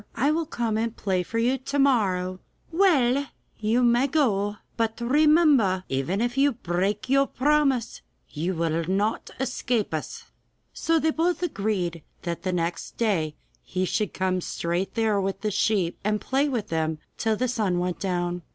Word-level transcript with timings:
I 0.15 0.31
will 0.31 0.47
come 0.47 0.77
and 0.79 0.97
play 0.97 1.21
for 1.21 1.37
you 1.37 1.59
to 1.59 1.77
morrow.' 1.77 2.39
'Well, 2.71 3.27
you 3.59 3.83
may 3.83 4.07
go!' 4.07 4.53
they 4.53 4.55
said, 4.55 4.65
'but 4.97 5.01
remember 5.01 5.63
that 5.63 5.83
even 5.93 6.21
if 6.21 6.39
you 6.39 6.53
break 6.53 7.07
your 7.07 7.27
promise 7.27 8.01
you 8.27 8.55
will 8.55 8.83
not 8.85 9.29
escape 9.39 9.93
us.' 9.93 10.23
So 10.73 10.97
they 10.97 11.11
both 11.11 11.43
agreed 11.43 12.01
that 12.23 12.41
the 12.41 12.51
next 12.51 12.97
day 12.97 13.35
he 13.61 13.85
should 13.85 14.11
come 14.11 14.41
straight 14.41 14.95
there 14.95 15.21
with 15.21 15.41
the 15.41 15.51
sheep, 15.51 15.99
and 16.03 16.19
play 16.19 16.49
to 16.49 16.63
them 16.63 16.97
till 17.19 17.35
the 17.35 17.47
sun 17.47 17.77
went 17.77 17.99
down. 17.99 18.41